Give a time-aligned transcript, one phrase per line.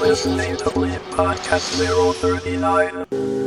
[0.00, 1.76] listening to Blade Podcast
[2.14, 3.39] 039.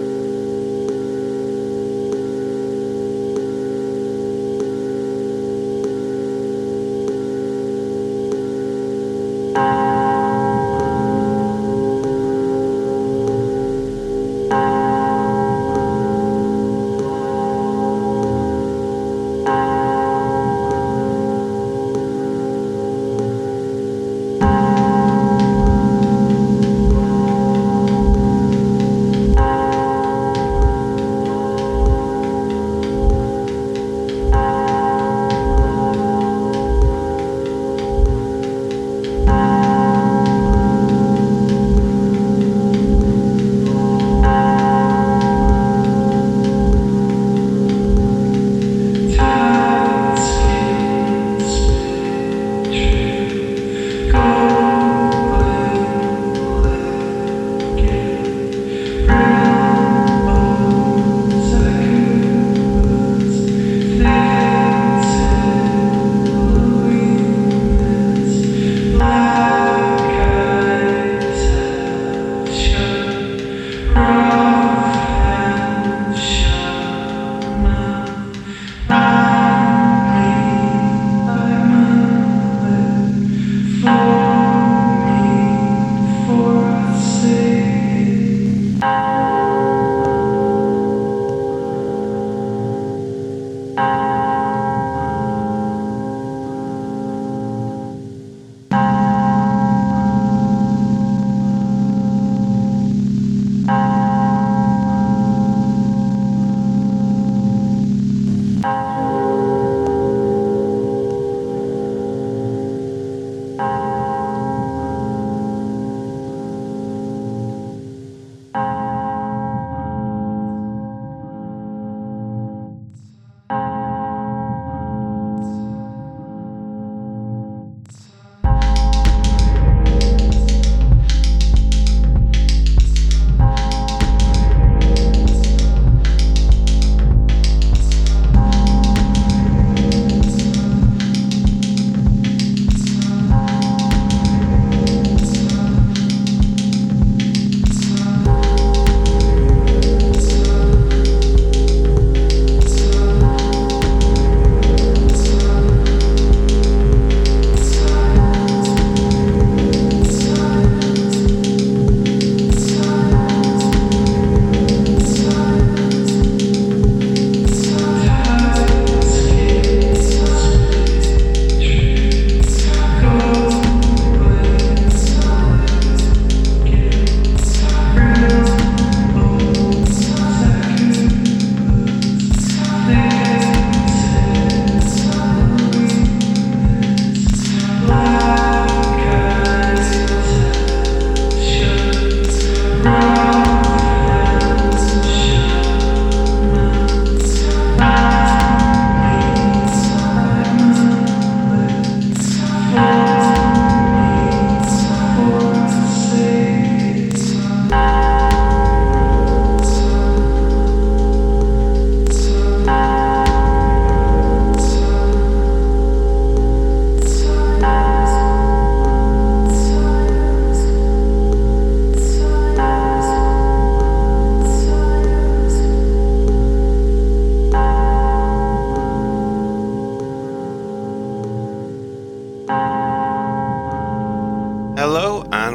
[108.84, 109.13] Bye.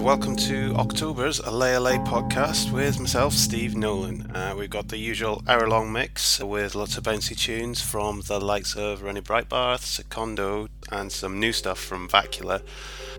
[0.09, 4.35] October's Alay Alay podcast with myself, Steve Nolan.
[4.35, 8.41] Uh, we've got the usual hour long mix with lots of bouncy tunes from the
[8.41, 12.63] likes of Ronnie Breitbarth, Secondo, and some new stuff from Vakula,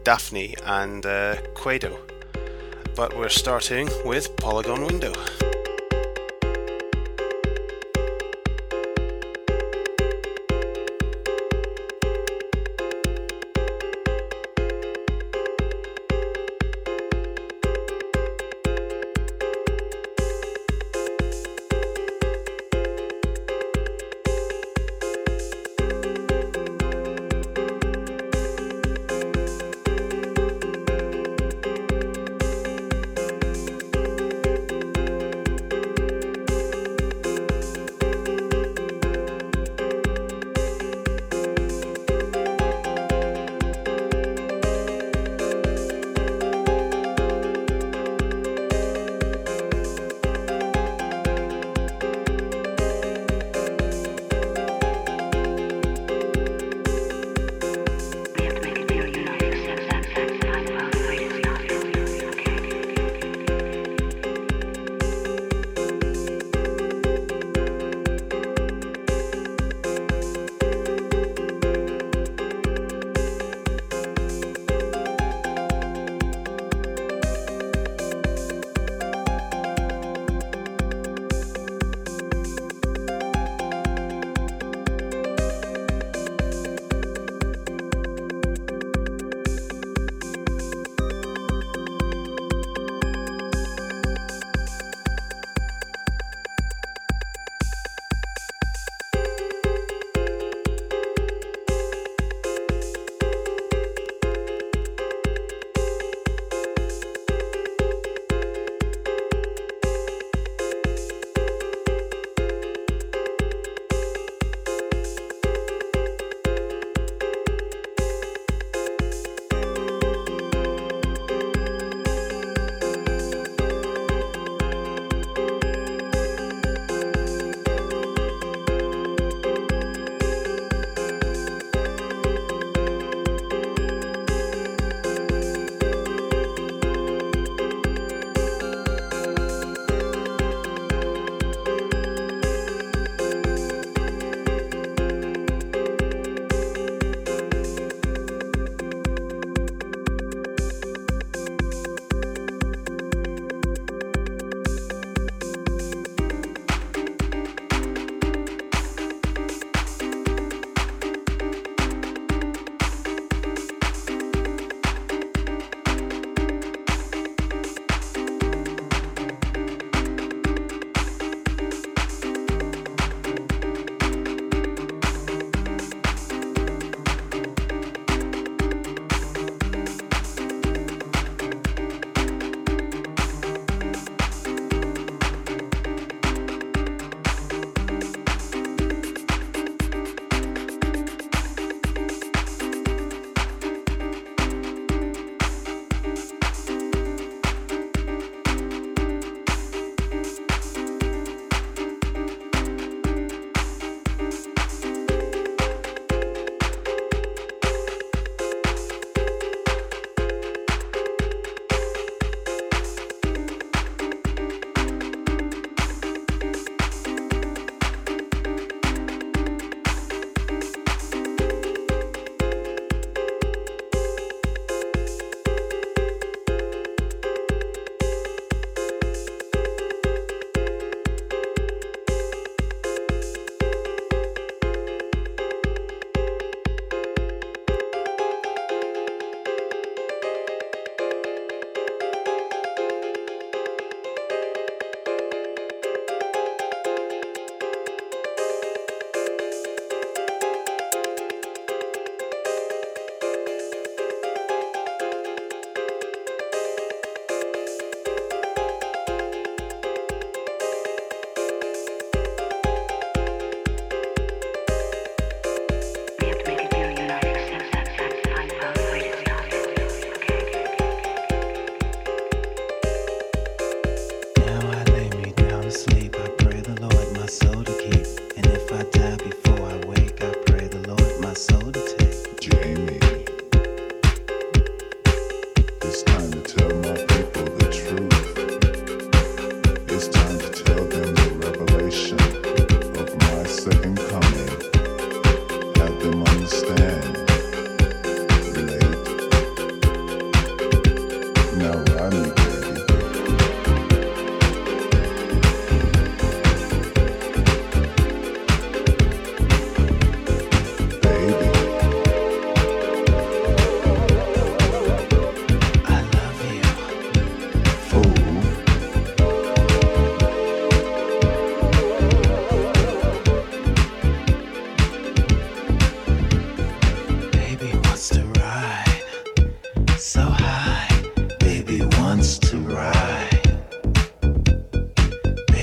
[0.04, 1.96] Daphni, and uh, Quado.
[2.96, 5.14] But we're starting with Polygon Window.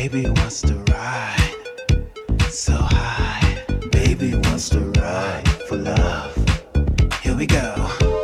[0.09, 1.55] Baby wants to ride
[2.49, 3.65] so high.
[3.91, 6.33] Baby wants to ride for love.
[7.25, 8.16] Here we go.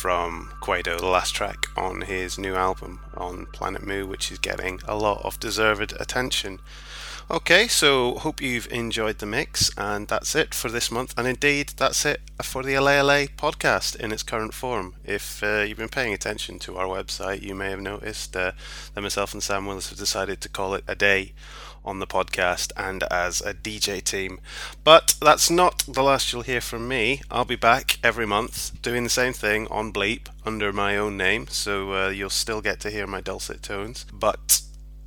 [0.00, 4.80] From Kuedo, the last track on his new album on Planet Mu, which is getting
[4.88, 6.58] a lot of deserved attention.
[7.30, 11.12] Okay, so hope you've enjoyed the mix, and that's it for this month.
[11.18, 14.94] And indeed, that's it for the Allez-Allez podcast in its current form.
[15.04, 18.52] If uh, you've been paying attention to our website, you may have noticed uh,
[18.94, 21.34] that myself and Sam Willis have decided to call it a day
[21.84, 24.40] on the podcast and as a DJ team.
[24.84, 27.22] But that's not the last you'll hear from me.
[27.30, 31.46] I'll be back every month doing the same thing on Bleep under my own name,
[31.48, 34.06] so uh, you'll still get to hear my dulcet tones.
[34.12, 34.62] But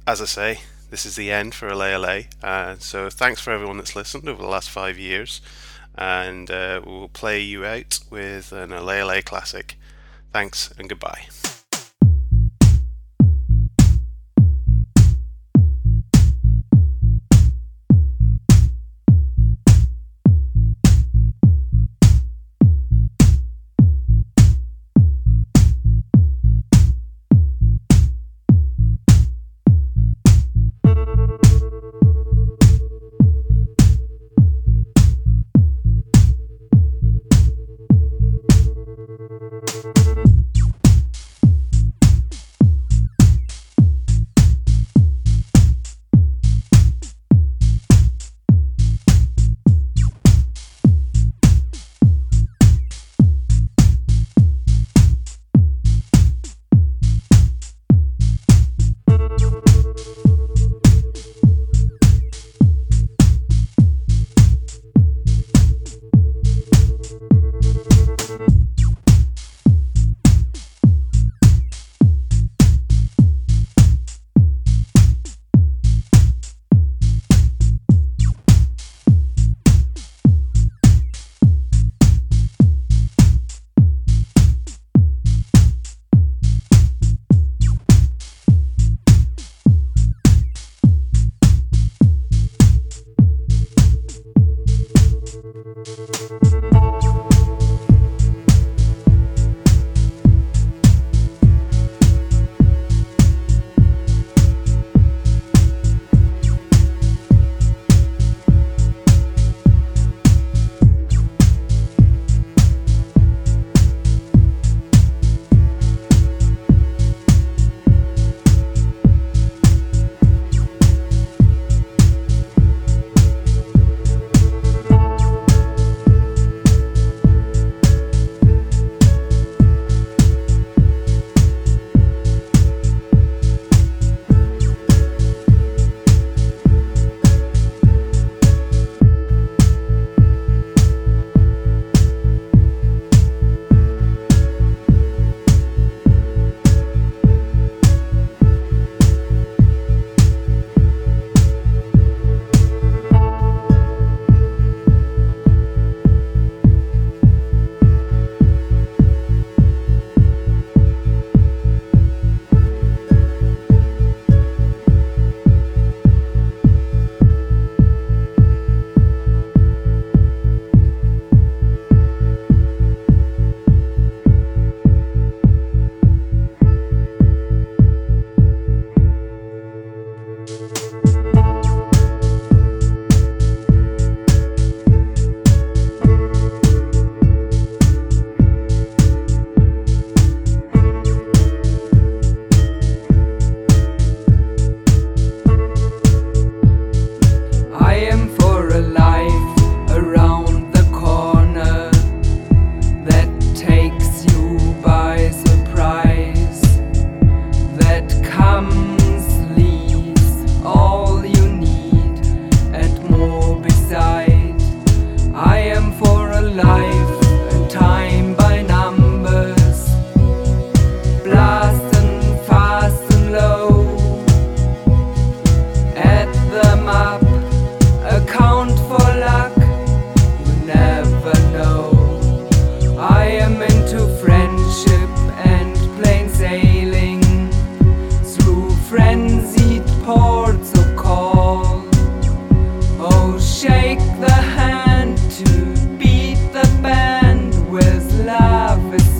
[0.05, 0.59] as I say,
[0.89, 2.25] this is the end for Allez-Allez.
[2.43, 5.41] Uh, so thanks for everyone that's listened over the last five years.
[5.95, 9.75] And uh, we'll play you out with an Allez-Allez classic.
[10.31, 11.27] Thanks and goodbye.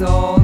[0.04, 0.43] soul